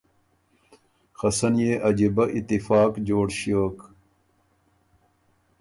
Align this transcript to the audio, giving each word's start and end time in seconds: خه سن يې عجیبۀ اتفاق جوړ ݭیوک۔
خه 1.17 1.29
سن 1.37 1.53
يې 1.63 1.73
عجیبۀ 1.87 2.25
اتفاق 2.37 2.91
جوړ 3.07 3.27
ݭیوک۔ 3.37 3.77